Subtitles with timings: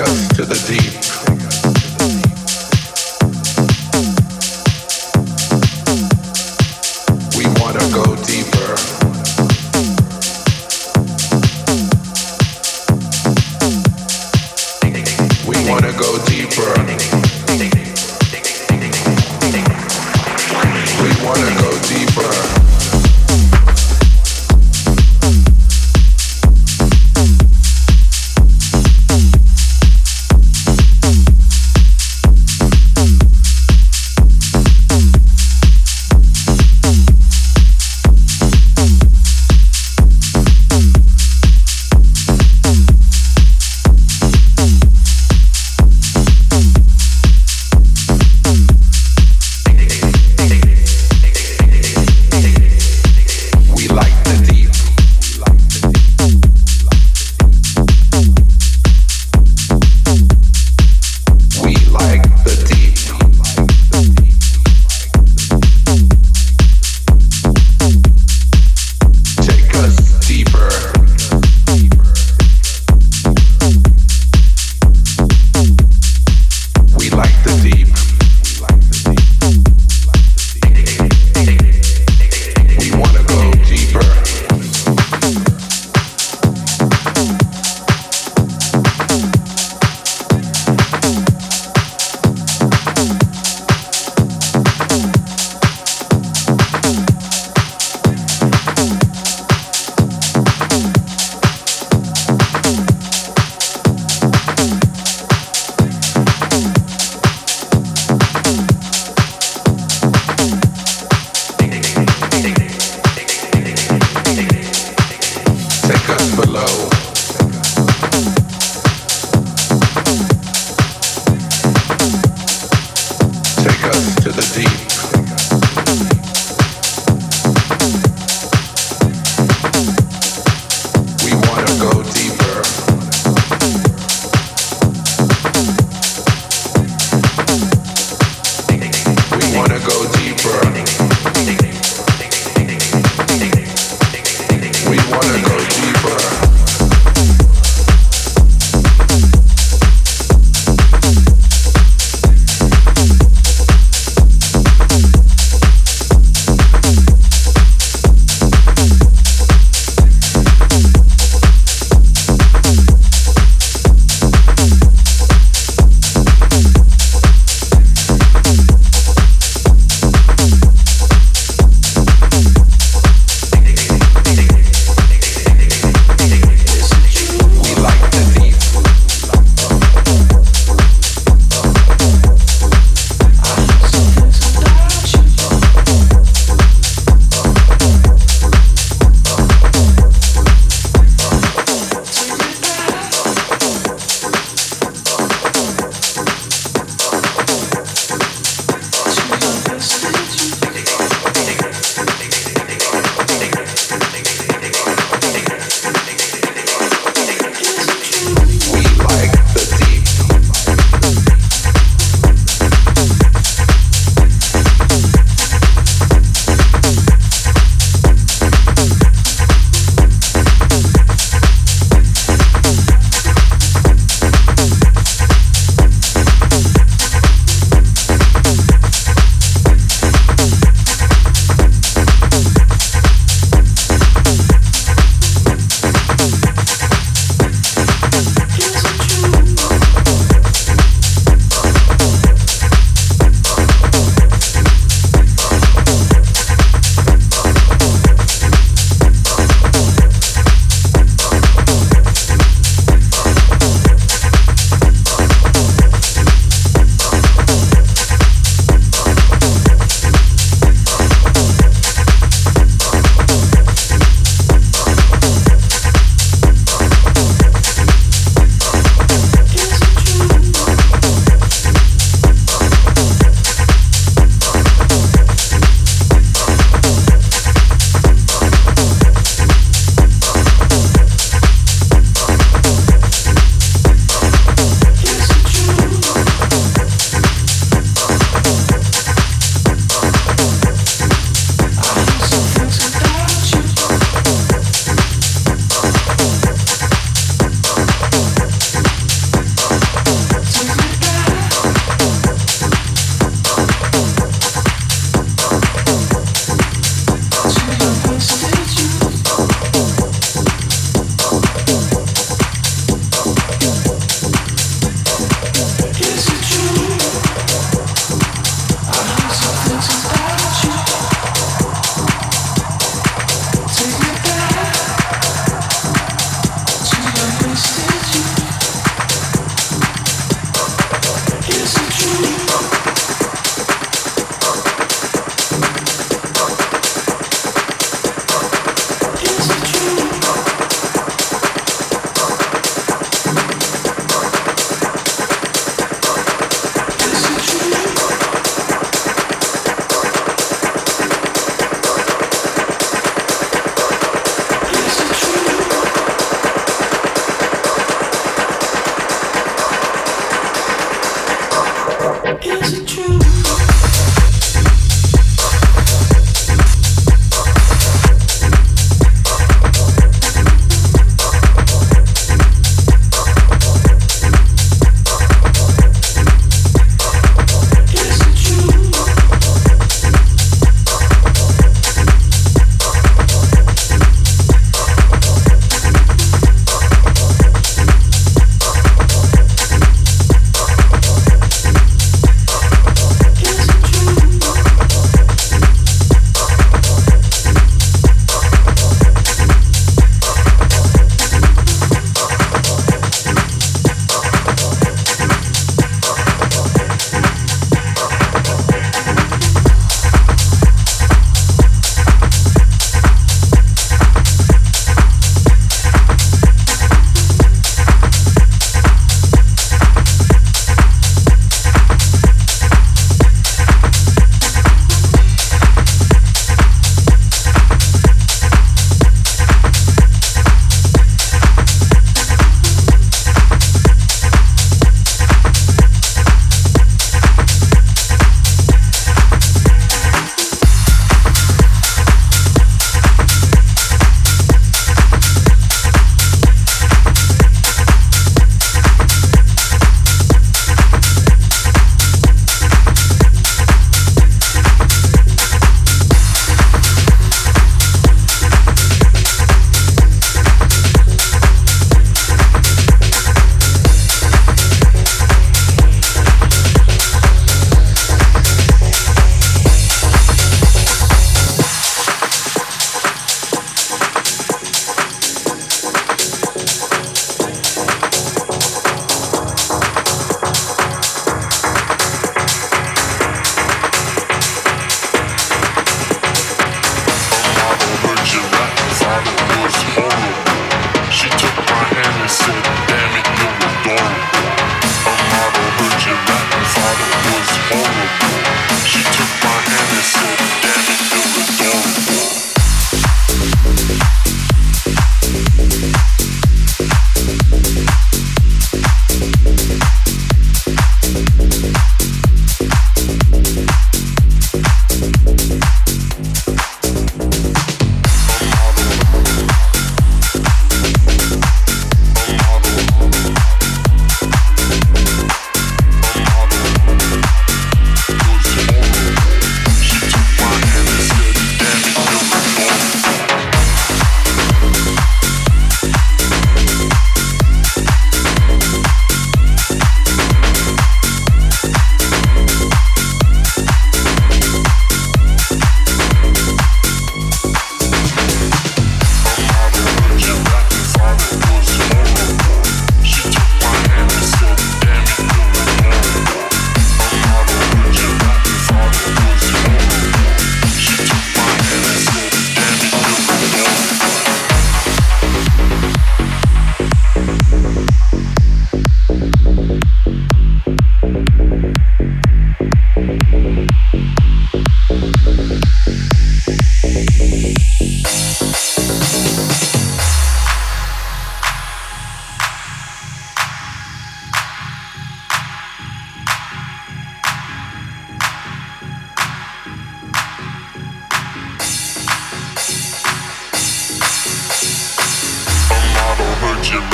[0.00, 1.09] us to the deep.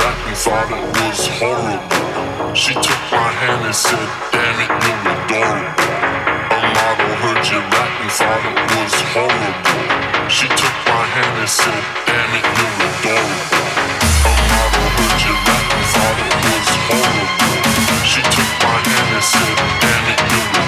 [0.06, 2.54] Rap and thought it was horrible.
[2.54, 5.90] She took my hand and said, Damn it, you're adorable.
[6.54, 10.30] A model heard you rap and thought it was horrible.
[10.30, 13.66] She took my hand and said, Damn it, you're adorable.
[14.30, 17.56] A model heard you rap and thought it was horrible.
[18.06, 20.65] She took my hand and said, Damn it.